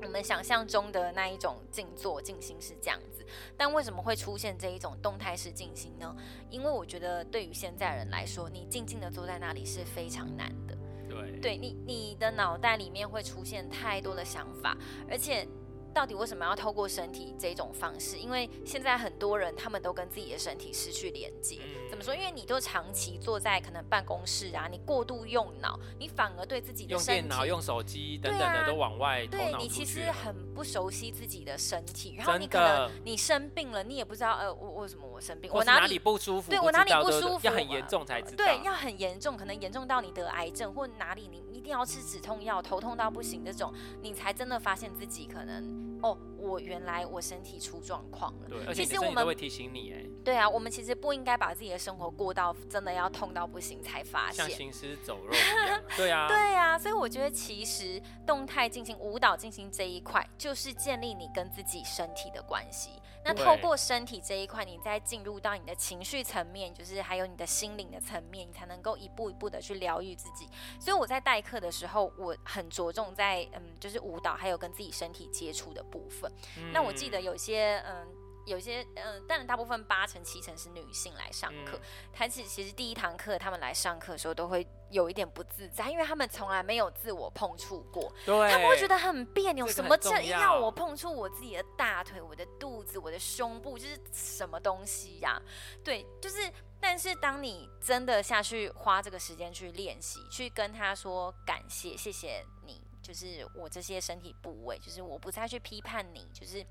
[0.03, 3.22] 我们想象中的那一种静坐静心是这样子，
[3.55, 6.16] 但为什么会出现这一种动态式静心呢？
[6.48, 10.74] 因为我觉得对于现在人来说，你静静的坐在那里是非常难的。
[11.07, 14.74] 对，对你你的脑袋里面会出现太多的想法，
[15.07, 15.46] 而且。
[15.92, 18.16] 到底为什么要透过身体这种方式？
[18.18, 21.59] 因为现在很多人他们都跟自己的身体失去连接。
[21.90, 22.14] 怎么说？
[22.14, 29.26] 因为你都长期坐在可能办公室啊，你过度用脑，你反而对自己的身体、用电脑、用手机等等的都往外。
[29.26, 36.50] 对，你其实很不熟悉自己的身体，然后你可能你生病了，你也不知道呃，我为什么我生病，我哪里不舒服？
[36.50, 37.46] 对，我哪里不舒服？
[37.46, 38.44] 要很严重才知道。
[38.44, 43.72] 对，要很严重，可能严重到你得癌症，或哪里你一定要吃止痛药，头痛到不行这种，
[44.03, 45.80] 你才真的发现自己可能。
[46.03, 48.49] 哦，我原来我身体出状况了。
[48.49, 55.83] 对，而且其实我们会提醒你，哎，对啊，我们其实不应该把自己的生活过到真的要痛到不行才发现，像行尸走肉一样。
[55.97, 62.90] 对啊，对啊，所以我觉得其实动态进行舞蹈进行这一块，就是建立你跟自己身体的关系。
[63.23, 70.49] 那透过身体这一块，你再进入到你的情绪层面，就是还有你的心灵的层面，你才能够一步一步的去疗愈自己。
[70.81, 76.31] 所以我在代课的时候，我很着重在嗯，就是舞蹈还有跟自己身体接触的部分。
[76.57, 78.07] 嗯、那我记得有些嗯。
[78.47, 81.79] 有些嗯，但大部分八成七成是女性来上课。
[82.11, 89.69] 她其实其实第一堂课，他们来上课的时候都会有一点不自在，因为他们从来没有自我碰触过，对，他们会觉得很别扭。
[89.69, 95.43] 什么叫要我碰触我自己的大腿、我的肚子、我的胸部，就是什么东西呀、啊？
[95.85, 96.51] 对，就是。
[96.83, 106.64] 但是当你真的下去花这个时间去练习，去跟他说感谢，谢谢你，就是我这些身体部位，就是我不再去批判你，就是。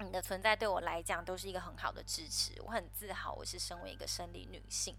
[0.00, 4.96] 你的存在对我来讲都是一个很好的支持，我很自豪，我是身为一个生理女性。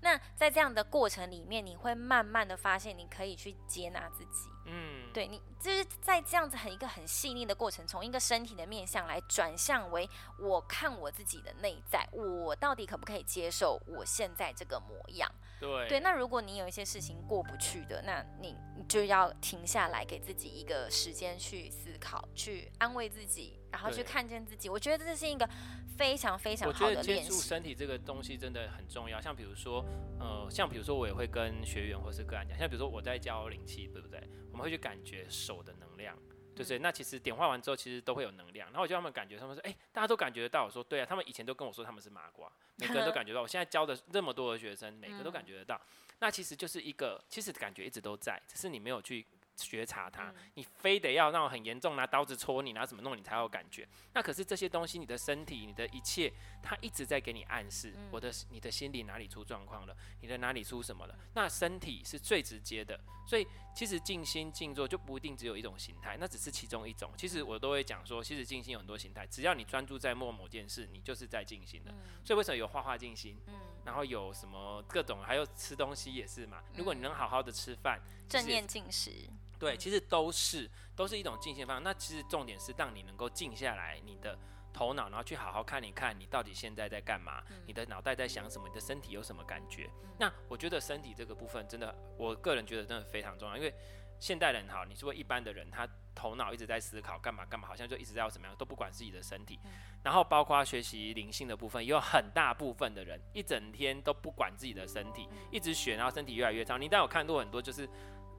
[0.00, 10.08] 那在这样的过程里面，你会慢慢的发现，你可以去接纳自己，嗯，对你就是在这样子很一个很细腻的过程，从一个身体的面向来转向为
[10.38, 15.30] 我看我自己的内在，我到底可不可以接受我现在这个模样？
[15.60, 24.68] 对对，那如果你有一些事情过不去的，那你你就要停下来，给自己一个时间去思考，去安慰自己，然后去看见自己。
[24.68, 25.48] 我觉得这是一个
[25.96, 27.10] 非常非常好的练习。
[27.10, 29.20] 我觉得接触身体这个东西真的很重要。
[29.20, 29.84] 像比如说，
[30.18, 34.22] 呃，像比如说我也会跟学员或是个案讲，像比如说我在教灵气，对不对？
[34.50, 36.16] 我们会去感觉手的能量，
[36.54, 36.78] 对不对？
[36.78, 38.68] 那其实点化完之后，其实都会有能量。
[38.68, 40.64] 然后我叫他们感觉，他们说，哎，大家都感觉得到。
[40.64, 43.42] 我说，对啊，他们以前都跟我说他们是麻瓜，每个人都 感觉到。
[43.42, 45.80] 我现在教的那么多的学生，每个都感觉得到。
[46.20, 49.26] 那其实就是一个，其实感觉一直都在，只是你没有去。
[49.66, 53.86] 觉察它，你非得要那种很严重，拿刀子戳你，拿怎么弄你才有感觉。
[54.14, 61.18] 那可是这些东西，你的身体，你的一切，它一直在给你暗示，我的你的心里哪里出状况了，你的哪里出什么了。
[61.34, 67.10] 那身体是最直接的，所以其实静心静坐就不一定只有一种形态，那只是其中一种。
[67.16, 71.92] 其实我都会讲说，其实静心有很多形态，只要你专注在做某件事，你就是在静心的。
[72.24, 73.36] 所以为什么有画画静心？
[73.84, 76.62] 然后有什么各种，还有吃东西也是嘛。
[76.76, 79.10] 如果你能好好的吃饭，正念进食。
[79.58, 81.82] 对，其实都是都是一种静心方法。
[81.82, 84.38] 那其实重点是让你能够静下来，你的
[84.72, 87.42] 头脑，然后去好好看一看，你到底现在在干嘛？
[87.66, 88.68] 你的脑袋在想什么？
[88.68, 89.90] 你的身体有什么感觉？
[90.18, 93.56] 那我觉得身体这个部分真的，我个人觉得真的非常重要。
[93.56, 93.74] 因为
[94.20, 99.58] 现代人哈，你说一般的人，他头脑一直在思考干嘛干嘛，好像就一直在要怎么样，都不管自己的身体。
[100.04, 106.76] 然后包括学习灵性的部分，也有很大部分的人一整天都不管自己的身体，一直学，然后身体越来越差。
[106.76, 107.88] 你当有看过很多就是。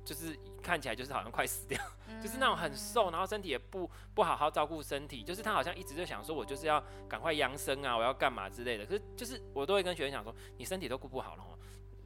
[0.06, 8.86] 就是看起来就是好像快死掉，嗯、就是那种很瘦，然后身体也不不好好照顾身体，就是他好像一直就想说，我就是要赶快养生啊，我要干嘛之类的。
[8.86, 11.44] 可是就是我都会跟学生讲说，你身体都顾不好了，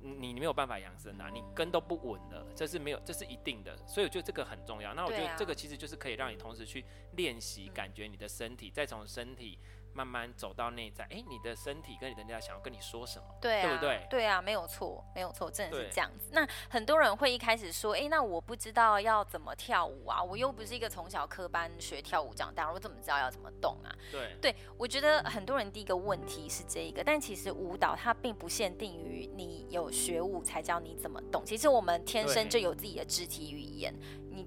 [0.01, 3.77] 你你没有办法养生啊，你根都不稳了，这是没有，这是一定的。
[3.87, 4.93] 所以我觉得这个很重要。
[4.93, 9.57] 那我觉得这个其实就是可以让你同时去练习，感觉你的身体，再从身体。
[9.93, 13.25] 慢慢走到内在，哎、欸，你的身体跟你的内在想要跟你说什么？
[13.39, 14.07] 对、啊，对不对？
[14.09, 16.29] 对啊，没有错，没有错，真的是这样子。
[16.31, 23.93] 那很多人会一开始说，哎、欸，那我不知道要怎么跳舞啊，我又不是一个从小科班学跳舞长大，我怎么知道要怎么动啊？
[24.11, 33.93] 对，对我觉得很多人第一个问题是这一个，但其实舞蹈它并不限定于你有学舞才教你怎么动，其实我们天生就有自己的肢体语言。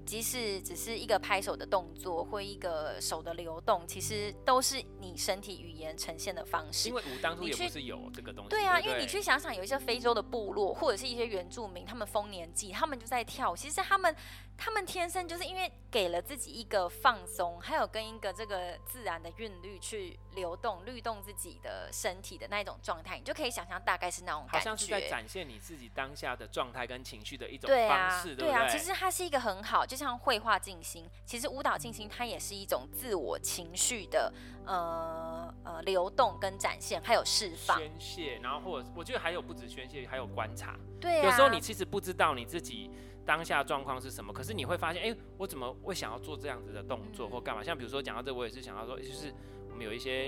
[0.07, 6.87] 你即使只是一个拍手的动作，或一个手的流动，其实都是你身体语言呈现的方式。
[6.87, 8.49] 因为舞当初也不是有这个东西。
[8.49, 13.53] 对啊，因为你去想想，有一些非洲的部落，或者是一些原住民，他们丰年祭，他们就在跳。
[13.53, 14.15] 其实他们。
[14.57, 24.57] 他们天生就是因为给了自己一个放松，还有跟一个这个自然的韵律去流动、律动自己的身体的那种状态，你就可以想象大概是那种感觉。
[24.57, 34.33] 好像是在展现你自己当下的状态跟情绪的一种方式，对啊，对啊，其实它是一个很好，就像绘画静心，其实舞蹈静心它也是一种自我情绪的
[34.65, 40.75] 呃呃流动跟展现，还有释放、宣泄，然后或者我觉得还有不止宣泄，还有观察。
[40.99, 42.89] 对啊，有时候你其实不知道你自己。
[43.27, 44.31] 当下状况是什么？
[44.31, 47.61] 可是你会发现，哎、欸，我怎么会想要做这样子的动作或干嘛？
[47.61, 49.33] 像比如说讲到这，我也是想要说，就是
[49.69, 50.27] 我们有一些，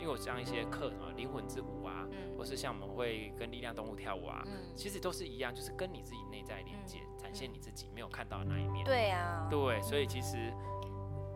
[0.00, 2.04] 为我上一些课什么，灵魂之舞啊，
[2.36, 8.84] 或是像我们会跟力量动物跳舞啊，其实都是一样，就是跟你自己内在连接，展现你自己没有看到的那一面。
[8.84, 10.52] 对啊，对，所以其实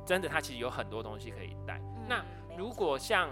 [0.05, 1.81] 真的，它其实有很多东西可以带。
[2.09, 2.25] 那
[2.59, 3.31] 如果像，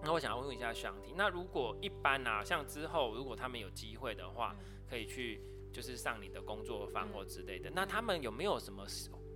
[0.00, 4.54] 那我想要问一下香缇，那如果一般啊，像之后如果他们有机会的话，
[4.88, 5.42] 可以去。
[5.74, 8.86] 就是上你的工作坊或之类的，那他们有没有什么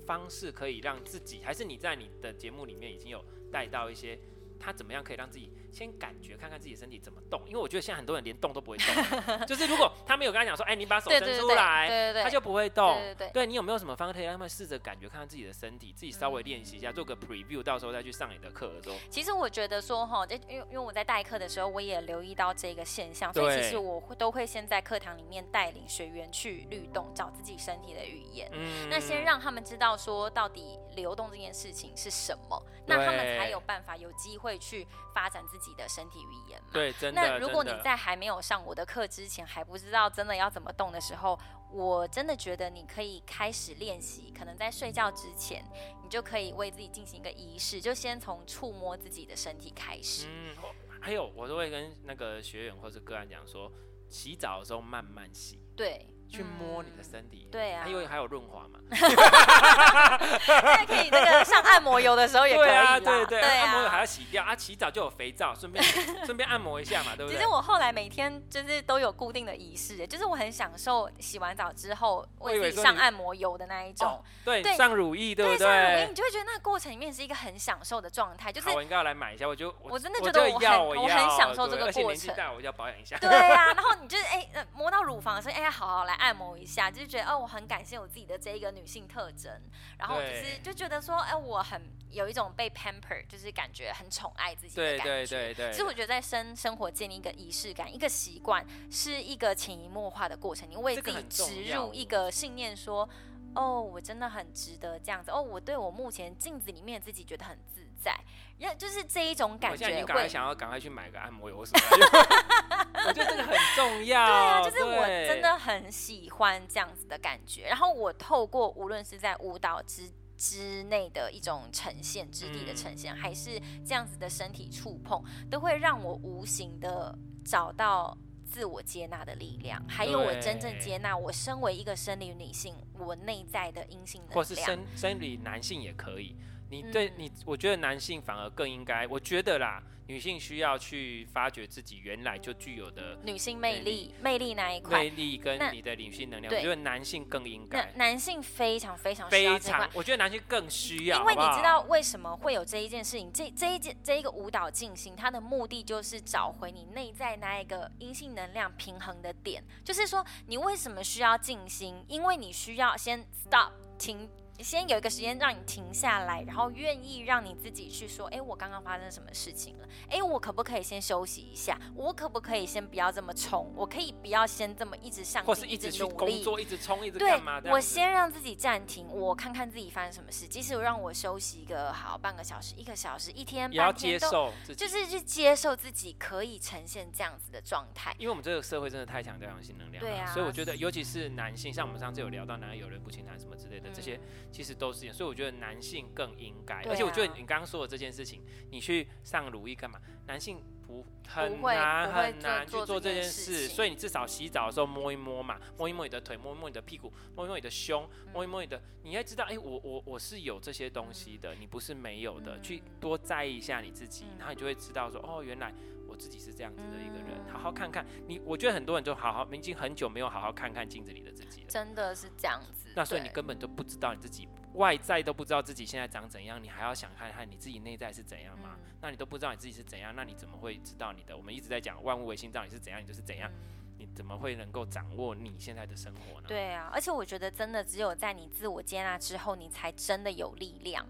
[0.07, 4.17] 方式可以让自己，还是你在你的节目里面已经有带到一些，
[4.57, 5.53] 他怎么样可以让自己？
[5.71, 9.47] 先感觉看看自己身体怎么动，因为我觉得现在很多人连动都不会动。
[9.47, 12.95] 就是如果他们有跟他讲说，哎、欸，你把手伸出来，对对对对，他就不会动。
[12.95, 18.97] 对对对，对，你有没有什么方法可以让他们试着感觉看看自己的身体，自己稍微练习一下，做个 preview，到时候再去上你的课的时候。
[19.11, 28.49] 其实我觉得说哈，因为因为我在代课的时候，我也留意到这个现象，所以其实我会都会先在课堂里面带领学员去律动，找自己身体的语言。
[28.53, 28.89] 嗯。
[28.89, 36.69] 那先让他们知道说到底流动这件事情是什么，那他们才有办法有机会去发展自己的身体语言嘛。
[36.73, 37.21] 对，真的。
[37.21, 41.39] 那如果你在还没有上我的课之前，还不知道真的要怎么动的时候，
[41.71, 44.33] 我真的觉得你可以开始练习。
[44.37, 45.65] 可能在睡觉之前，
[46.03, 50.27] 你就可以为自己进行一个仪式，就先从触摸自己的身体开始。
[50.29, 50.55] 嗯，
[51.01, 53.71] 还有我都会跟那个学员或是个案讲说，
[54.09, 55.61] 洗澡的时候慢慢洗。
[55.77, 56.07] 对。
[56.29, 65.83] 去摸你的身体，对啊，因为还有润滑嘛，那可以那个上按摩油的时候也可以啊，对对对，按摩油还要洗掉啊，洗澡就有肥皂，顺便
[66.27, 67.37] 顺便按摩一下嘛，对不对？
[67.37, 75.59] 其实我后来每天就是都有固定的仪式，就是我很享受洗完澡之后为自己上按摩油的那一种，对，上乳液对不对？
[75.59, 86.91] 上乳液你就会觉得那个过程里面是一个很享受的状态，就是我应该要来买一下，我就我真的觉得我很我很享受这个过程，年纪大我就要保养一下，对啊，然后你就是哎摸到乳房的时候，哎好好来按摩一下。
[86.91, 89.51] 就觉得哦，我很感谢我自己的这一个女性特征，
[89.99, 95.05] 然后就是就觉得说，哎，我很有一种被 pamper，就是感觉很宠爱自己的感觉。
[95.05, 95.73] 对对对对。
[95.73, 100.69] 其实我觉得在生生活建立一个仪式感，一个习惯，是一个潜移默化的过程。
[100.69, 103.09] 你为自己植入一个信念，说，
[103.55, 105.31] 哦，我真的很值得这样子。
[105.31, 108.19] 哦，我对我目前镜子里面自己觉得很自在。
[108.59, 114.27] 要就是这一种感觉，我现在赶快想要赶快去买个按摩油什么的， 我觉得这个很重要。
[114.27, 117.69] 对啊，就是我真的很喜欢这样子的感觉。
[117.69, 136.35] 然后我透过无论是在舞蹈之之内的一种呈现，质地的呈现，还是这样子的身体触碰，都会让我无形的找到自我接纳的力量，还有我真正接纳我身为一个生理女性，我内在的阴性能量，或是生生理男性也可以。
[136.71, 147.91] 你对你，我觉得男性反而更应该，我觉得啦，女性需要去发掘自己原来就具有的女性魅力，魅力那一块，魅力跟你的女性能量，我觉得男性更应该。
[147.97, 153.33] 男性非常非常需要这块，我觉得男性更需要，因为你知道为什么会有这一件事情？
[153.33, 162.05] 这这一件这一个舞蹈进行，它的目的就是找回你内在那一个阴性能量平衡的点，就是说你为什么需要静心？
[162.09, 164.29] 因为你需要先 stop 停。
[164.63, 169.89] 先有一个时间让你停下来，然后愿意让你自己去说，哎，我刚刚发生什么事情了？
[170.09, 171.79] 哎，我可不可以先休息一下？
[171.95, 173.73] 我可不可以先不要这么冲？
[173.77, 177.61] 我可以不要先这么一直上进，或是一直去工作，一直冲，一直干嘛？
[177.61, 180.47] 对，我先让自己暂停，我看看自己发生什么事。
[180.47, 188.15] 即使让我休息一个好半个小时、一个小时、一天、半天都，就是去接受自己可以呈现这样子的状态。
[188.19, 194.19] 因为我们这个社会真的太强调阳性能量了，对啊，所以我觉得，尤其是男性，像我们上次有聊到男人有人不轻弹什么之类的这些。
[194.49, 200.01] 嗯其实都是这样，所以我觉得男性更应该，啊、而且我觉得你刚刚说的这件事情，你去上乳液干嘛？
[200.27, 215.73] 男性不很难很难去做这件事，所以你至少洗澡的时候摸一摸嘛，摸一摸你的腿，摸一摸你的屁股，摸一摸你的胸，摸一摸你的，你要知道，哎、欸，我我我是有这些东西的，你不是没有的，去多在意一下你自己，然后你就会知道说，哦，原来。
[216.19, 218.41] 我自己是这样子的一个人，好好看看你。
[218.45, 221.69] 我觉得很多人就好好，已经很久没有好好看看镜子里的自己了。
[221.69, 222.89] 真的是这样子。
[222.97, 228.71] 那所以你根本都不知道你自己外在都不知道自己现在长怎样，你还要想看看你自己内在是怎样吗？
[228.79, 231.37] 嗯、那你都不知道你自己是怎样，那你怎么会知道你的？
[231.37, 236.49] 我们一直在讲万物为心造，你是怎样，你就是怎样，嗯、你怎么会能够掌握你现在的生活呢？
[236.49, 241.07] 对啊，而且我觉得真的只有在你自我接纳之后，你才真的有力量。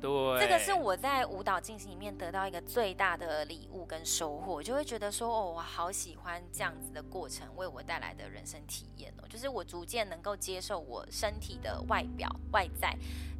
[0.00, 12.96] 对，这个是我在舞蹈进行里面得到一个最大的礼物跟收获，就会觉得说，哦，我好喜欢这样子的过程为我带来的人生体验哦，就是我逐渐能够接受我身体的外表外在，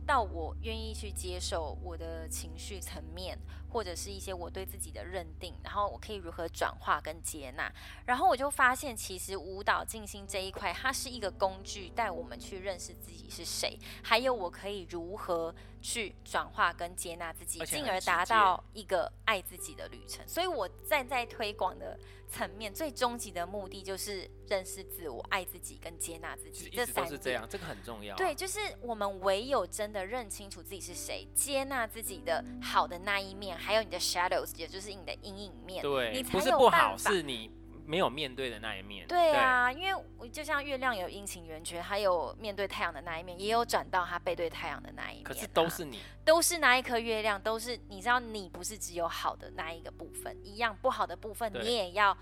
[0.06, 3.38] 到我愿意去接受我的情绪层面。
[3.74, 7.68] 或者是一些我对自己的认定，然后我可以如何转化跟接纳，
[8.06, 20.24] 然后我就发现，其实舞蹈静心这一块，它是一个工具，带我们去认识自己是谁，还有我可以如何去转化跟接纳自己，进而达到一个爱自己的旅程。
[20.28, 26.70] 所以我站在推广的层面，最终极的目的就是认识自我、爱自己跟接纳自己。
[26.70, 28.14] 这三是这样，这个很重要。
[28.14, 33.58] 对，就是我们唯有真的认清楚自己是谁，接纳自己的好的那一面。
[33.64, 37.50] 还有你的 shadows，也就是你的阴影面，对，你不是不好，是你
[37.86, 39.06] 没有面对的那一面。
[39.06, 45.24] 对啊，对，因为就像月亮有阴晴圆缺，还有面对太阳的那一面，也有转到它背对太阳的那一面。
[45.24, 52.16] 可是都是你，都是那一颗月亮，都是你知道，你不是只有好的那一个部分，一样不好的部分你也要。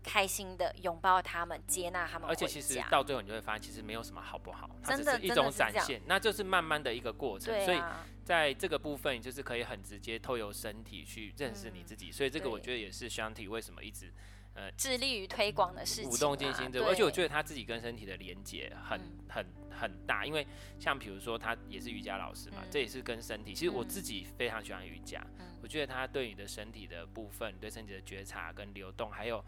[0.00, 7.52] 开心的拥抱他们，接纳他们，而且其实到最后你就会发现，其实没有什么好不好，它只是一种展现，那就是慢慢的一个过程。
[7.64, 7.82] 所以
[8.28, 12.12] 在这个部分，你就是可以很直接透由身体去认识你自己。
[12.12, 14.12] 所以这个我觉得也是 Shanti 为什么一直
[14.52, 20.46] 呃致力于推广的事情，舞动静心这个，而且我觉得他自己跟身体的连接很很很大，因为
[20.78, 23.54] 像比如说他也是瑜伽老师嘛，这也是跟身体。
[23.54, 25.26] 其实我自己非常喜欢瑜伽，
[25.62, 29.42] 我觉得他对你的身体的部分，对身体的觉察跟流动，还有。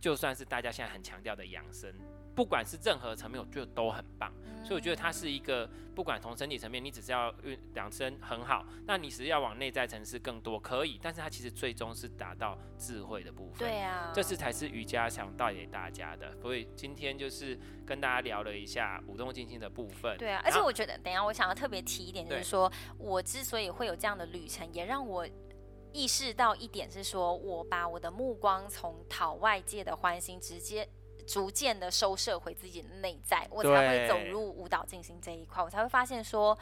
[0.00, 1.92] 就算是大家现在很强调的养生，
[2.38, 4.32] 不管是任何层面，我觉得都很棒。
[4.62, 13.68] 所以我觉得它是一个，不管从身体层面，你只是要运养生很好，那你是要往内在层次更多可以，但是它其实最终是达到智慧的部分。
[13.68, 16.32] 对啊，这是才是瑜伽想带给大家的。
[16.40, 20.16] 所以今天就是跟大家聊了一下舞动静心的部分。
[20.16, 25.26] 对啊，而且我觉得，等一下我想要特别提一点，就是说我之所以会有这样的旅程，也让我
[25.92, 30.88] 意识到一点是说，我把我的目光从讨外界的欢心直接。
[31.28, 36.58] 逐渐的收摄回自己的内在，我才会走入舞蹈进行这一块，我才会发现说，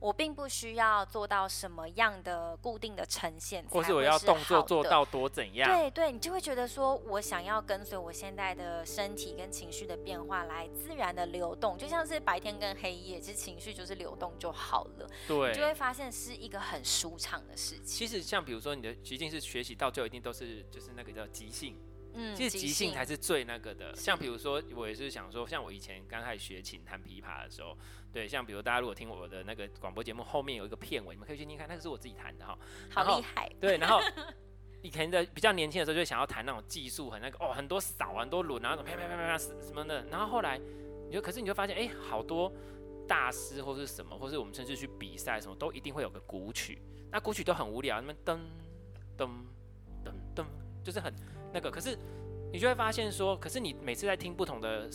[0.00, 5.70] 我并不需要做到什么样的固定的呈现，或是我要动作做到多怎样？
[5.70, 15.08] 对对，你就会觉得说，我想要跟随我现在的身体跟情绪的变化来自然的流动，就像是白天跟黑夜，其实情绪就是流动就好了。
[15.28, 17.84] 对，你就会发现是一个很舒畅的事情。
[17.84, 21.78] 其实像比如说你的即兴是学习到最后一定都是就是那个叫即兴。
[22.14, 23.94] 嗯，其实即兴才是最那个的。
[23.94, 27.76] 像比如说，我也是想说，像我以前刚开始学琴弹琵琶的时候，
[28.12, 32.58] 对，像比如大家如果听我的那个广播节目，后面有一个片尾，你们可以去听看，那个是我自己弹的哈。
[32.90, 33.48] 好厉害。
[33.60, 34.00] 对，然后
[34.82, 40.04] 以前的比较年轻的时候，就想要弹那种技术很那个哦，很多扫很多轮，然后啪啪啪啪啪什么的。
[40.06, 40.58] 然后后来，
[41.06, 42.52] 你就可是你就发现，哎，好多
[43.06, 46.80] 大师或是什么，或是我们甚至去比赛什么，都一定会有个鼓曲。
[47.12, 48.38] 那鼓曲都很无聊，那么噔
[49.16, 49.28] 噔
[50.04, 50.44] 噔噔，
[50.82, 51.14] 就是很。
[51.52, 51.96] 那个可是，
[52.52, 54.88] 你就会发现说，可是你每次在听不同的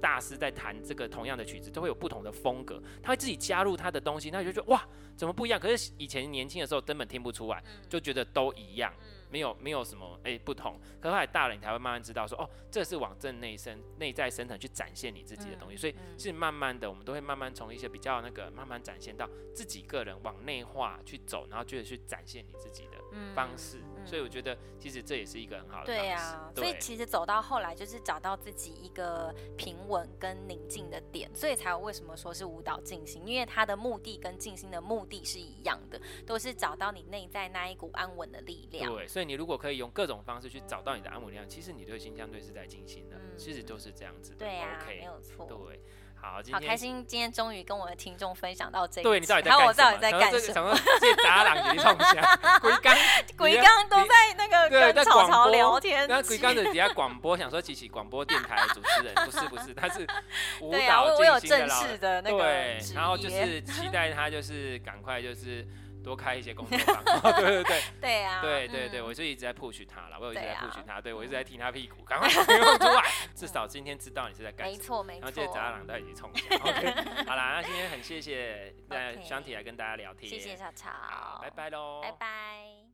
[0.00, 4.86] 大师在弹这个同样的曲子，都会有不同的风格，他会自己加入他的东西，那你就觉得哇，
[5.16, 5.58] 怎么不一样？
[5.58, 8.92] 可是以前年轻的时候根本听不出来，就觉得都一样。
[9.30, 15.74] 没有没有什么哎、欸、不同，可是后来大了，你才会慢慢知道说哦，这是往正内生、内在深层去展现你自己的东西。
[15.74, 22.98] 嗯、所以是慢慢的，我们都会慢慢从一些比较那个慢慢展现到自己个人往内化去走，然后接着去展现你自己的
[23.34, 23.82] 方式。
[24.06, 26.00] 所以我觉得其实这也是一个很好的方式。
[26.00, 38.94] 对呀、啊，对，所以其实走到后来就是找到自己一个平稳跟宁静的点，所以才有为什么说是舞蹈静心，因为它的目的跟静心的目的是一样的，都是找到你内在那一股安稳的力量。
[38.94, 39.24] 对，所以。
[39.24, 44.36] 你如果可以用各种方式去找到你的安稳力量，其实你对心相对是在静心的，嗯、其实都是这样子的。
[44.36, 45.46] 对没有错。
[45.46, 45.80] 对，
[46.24, 49.04] 好，今天好开心，今天终于跟我的听众分享到这一。
[49.04, 49.68] 对，你到底在干什么？
[49.68, 50.76] 我到底在干什么？
[50.98, 52.96] 这杂朗你冲下， 鬼刚
[53.36, 56.08] 鬼刚都在那个跟草草聊天。
[56.08, 60.06] 那鬼刚的底下广播，想说起起广播电台的主持人，不是不是，他是
[60.62, 62.38] 舞蹈最新的老的那个。
[62.38, 65.66] 对，然后就是期待他，就是赶快就是。
[66.04, 67.02] 多开一些工作坊，
[67.40, 73.02] 对对对， 对啊，对对对，我就一直在 push 他了，我有一直在 push 他，对我一直在踢他屁股，赶快用出来，
[73.34, 76.94] 至少今天知道你是在干什么，没错没错，然后这些杂朗都已经冲下，OK，
[77.26, 82.93] 好啦，那今天很谢谢那香体来跟大家聊天，谢谢小草，拜拜喽，拜拜。